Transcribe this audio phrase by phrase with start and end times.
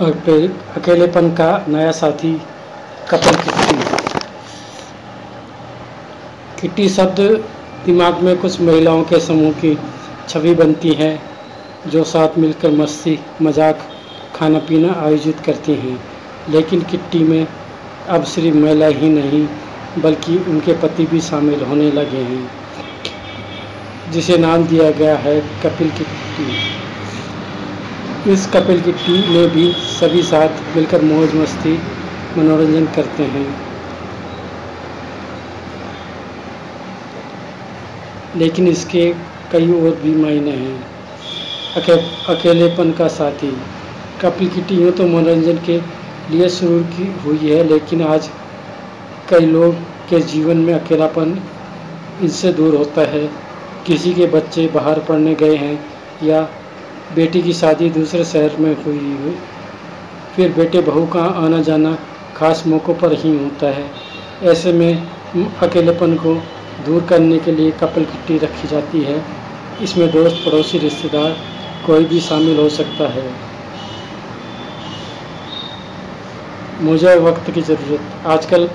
[0.00, 0.10] और
[0.76, 2.32] अकेलेपन का नया साथी
[3.10, 3.76] कपल किट्टी
[6.60, 7.20] किट्टी शब्द
[7.86, 9.76] दिमाग में कुछ महिलाओं के समूह की
[10.28, 11.18] छवि बनती है,
[11.86, 13.86] जो साथ मिलकर मस्ती, मज़ाक
[14.34, 15.98] खाना पीना आयोजित करती हैं।
[16.50, 17.46] लेकिन किट्टी में
[18.08, 19.46] अब सिर्फ़ महिला ही नहीं,
[19.98, 22.50] बल्कि उनके पति भी शामिल होने लगे हैं,
[24.12, 26.69] जिसे नाम दिया गया है कपिल किट्टी
[28.28, 31.72] इस कपिल की टीम में भी सभी साथ मिलकर मौज मस्ती
[32.38, 33.46] मनोरंजन करते हैं।
[38.36, 39.12] लेकिन इसके
[39.52, 40.84] कई और भी मायने हैं।
[41.76, 41.92] अके,
[42.34, 43.52] अकेलेपन का साथी।
[44.22, 45.80] कपिल की यूँ तो मनोरंजन के
[46.30, 48.30] लिए शुरू की हुई है लेकिन आज
[49.30, 49.74] कई लोग
[50.10, 51.38] के जीवन में अकेलापन
[52.22, 53.26] इनसे दूर होता है।
[53.86, 55.84] किसी के बच्चे बाहर पढ़ने गए हैं
[56.22, 56.48] या
[57.14, 59.36] बेटी की शादी दूसरे शहर में हुई हुई।
[60.36, 61.96] फिर बेटे बहू का आना जाना
[62.36, 63.84] खास मौक़ों पर ही होता है।
[64.42, 65.08] ऐसे में
[65.62, 66.34] अकेलेपन को
[66.86, 69.22] दूर करने के लिए कपल किट्टी रखी जाती है।
[69.82, 71.36] इसमें दोस्त पड़ोसी रिश्तेदार
[71.86, 73.24] कोई भी शामिल हो सकता है।
[76.82, 78.68] मुझे वक्त की ज़रूरत। आजकल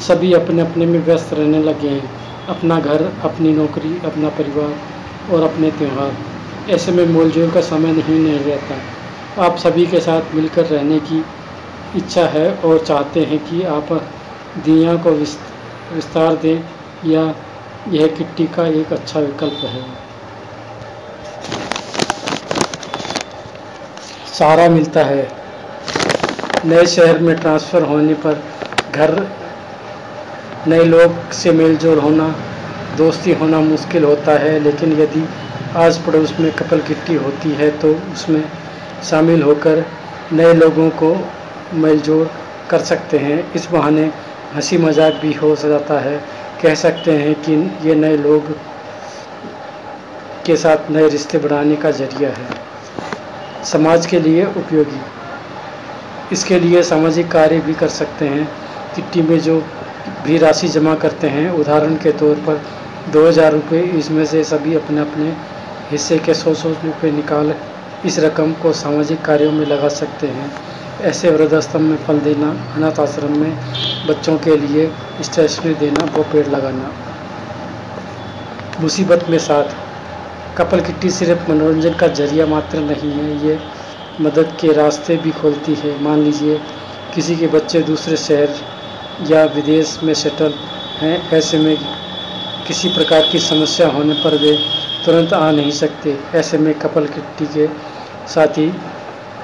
[0.00, 2.10] सभी अपने अपने में व्यस्त रहने लगे हैं।
[2.48, 6.12] अपना घर, अपनी नौकरी, अपना परिवार और अपने त्यौहार।
[6.70, 11.24] ऐसे में मोलजोल का समय नहीं नहीं रहता। आप सभी के साथ मिलकर रहने की
[11.96, 13.92] इच्छा है और चाहते हैं कि आप
[14.64, 16.62] दिया को विस्तार दें,
[17.06, 17.22] या
[17.88, 19.82] यह किट्टी का एक अच्छा विकल्प है।
[24.32, 25.28] सहारा मिलता है।
[26.64, 28.42] नए शहर में ट्रांसफ़र होने पर
[28.92, 29.26] घर,
[30.66, 32.28] नए लोग से मेलजोल होना,
[32.96, 35.28] दोस्ती होना मुश्किल होता है, लेकिन यदि
[35.76, 38.44] आस पड़ोस में कपल किट्टी होती है तो उसमें
[39.02, 39.84] शामिल होकर
[40.32, 41.14] नए लोगों को
[41.74, 42.28] मेलजोल
[42.70, 44.04] कर सकते हैं। इस बहाने
[44.54, 46.16] हँसी मज़ाक भी हो जाता है।
[46.62, 47.54] कह सकते हैं कि
[47.88, 48.50] ये नए लोग
[50.46, 52.46] के साथ नए रिश्ते बढ़ाने का ज़रिया है।
[53.64, 55.00] समाज के लिए उपयोगी।
[56.32, 58.48] इसके लिए सामाजिक कार्य भी कर सकते हैं।
[58.96, 59.60] किट्टी में जो
[60.24, 62.60] भी राशि जमा करते हैं, उदाहरण के तौर पर
[63.12, 65.32] दो हज़ार रुपये, इसमें से सभी अपने अपने
[65.90, 67.54] हिस्से के सौ सौ रुपये निकाल
[68.06, 70.52] इस रकम को सामाजिक कार्यों में लगा सकते हैं?
[71.00, 73.58] ऐसे वृद्धाश्रम में फल देना, अनाथ आश्रम में
[74.06, 76.92] बच्चों के लिए स्टेशनरी देना व पेड़ लगाना।
[78.80, 79.64] मुसीबत में साथ।
[80.58, 83.58] कपल किट्टी सिर्फ़ मनोरंजन का ज़रिया मात्र नहीं है, ये
[84.20, 86.60] मदद के रास्ते भी खोलती है। मान लीजिए,
[87.14, 88.48] किसी के बच्चे दूसरे शहर
[89.30, 90.54] या विदेश में सेटल
[90.98, 91.78] हैं, ऐसे में
[92.68, 94.52] किसी प्रकार की समस्या होने पर वे
[95.04, 97.66] तुरंत आ नहीं सकते। ऐसे में कपल किट्टी के
[98.28, 98.66] साथ ही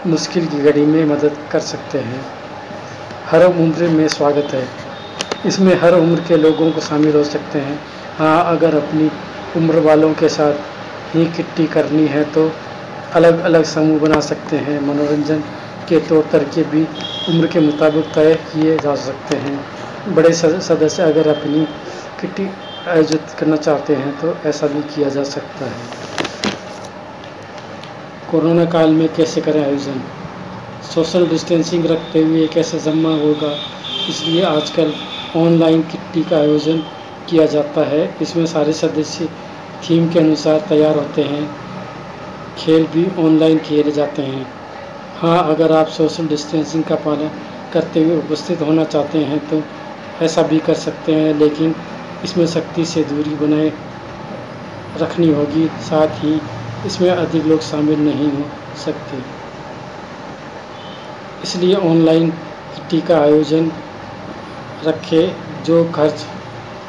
[0.06, 2.20] मुश्किल की घड़ी में मदद कर सकते हैं।
[3.30, 4.66] हर उम्र में स्वागत है।
[5.46, 7.78] इसमें हर उम्र के लोगों को शामिल हो सकते हैं।
[8.18, 9.10] हाँ अगर अपनी
[9.56, 12.50] उम्र वालों के साथ ही किट्टी करनी है तो
[13.14, 15.40] अलग अलग समूह बना सकते हैं। मनोरंजन
[15.88, 16.86] के तौर तरीके भी
[17.28, 19.58] उम्र के मुताबिक तय किए जा सकते हैं।
[20.14, 21.64] बड़े सदस्य अगर अपनी
[22.20, 22.48] किट्टी
[22.88, 26.02] आयोजित करना चाहते हैं तो ऐसा भी किया जा सकता है।
[28.30, 30.00] कोरोना काल में कैसे करें आयोजन?
[30.94, 33.52] सोशल डिस्टेंसिंग रखते हुए कैसे जमा होगा?
[34.08, 34.92] इसलिए आजकल
[35.36, 36.82] ऑनलाइन किट्टी का आयोजन
[37.30, 39.28] किया जाता है। इसमें सारे सदस्य
[39.82, 41.48] थीम के अनुसार तैयार होते हैं।
[42.58, 44.46] खेल भी ऑनलाइन खेले जाते हैं।
[45.16, 47.30] हाँ अगर आप सोशल डिस्टेंसिंग का पालन
[47.72, 49.62] करते हुए उपस्थित होना चाहते हैं तो
[50.24, 51.74] ऐसा भी कर सकते हैं, लेकिन
[52.24, 53.72] इसमें सख्ती से दूरी बनाए
[54.96, 56.40] रखनी होगी, साथ ही
[56.86, 58.44] इसमें अधिक लोग शामिल नहीं हो
[58.84, 59.18] सकते।
[61.42, 63.72] इसलिए ऑनलाइन किट्टी का आयोजन
[64.84, 66.26] रखें, जो खर्च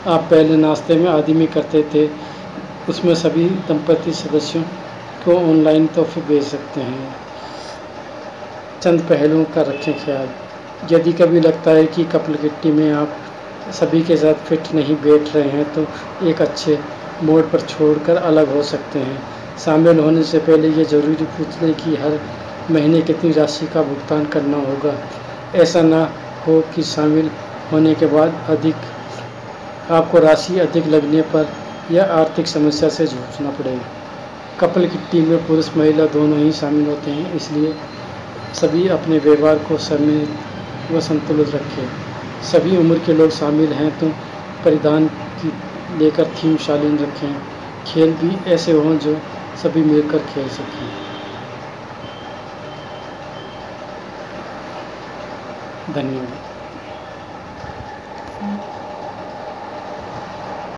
[0.08, 2.10] आप पहले नाश्ते में आदि में करते थे,
[2.90, 4.64] उसमें सभी दंपति सदस्यों
[5.26, 7.16] को ऑनलाइन तोहफे भेज सकते हैं।
[8.82, 10.30] चंद पहलुओं का रखें ख्याल।
[10.92, 13.18] यदि कभी लगता है कि कपल किट्टी में आप
[13.72, 15.86] सभी के साथ फिट नहीं बैठ रहे हैं तो
[16.28, 16.78] एक अच्छे
[17.24, 19.18] मोड पर छोड़कर अलग हो सकते हैं।
[19.58, 22.20] शामिल होने से पहले ये ज़रूरी पूछ लें कि हर
[22.72, 24.94] महीने कितनी राशि का भुगतान करना होगा।
[25.56, 26.10] ऐसा ना
[26.48, 27.30] हो कि शामिल
[27.72, 28.76] होने के बाद अधिक,
[29.92, 31.48] आपको राशि अधिक लगने पर
[31.92, 33.86] या आर्थिक समस्या से जूझना पड़ेगा।
[34.60, 37.74] कपल किट्टी में पुरुष महिला दोनों ही शामिल होते हैं, इसलिए
[38.54, 42.15] सभी अपने व्यवहार को सम्मिलित व संतुलित रखें।
[42.46, 44.10] सभी उम्र के लोग शामिल हैं तो
[44.66, 45.08] परिधान
[45.42, 45.52] की
[46.00, 47.34] लेकर थीम शालीन रखें।
[47.88, 49.18] खेल भी ऐसे हों जो
[49.64, 50.90] सभी मिलकर खेल सकें।
[55.94, 56.44] धन्यवाद।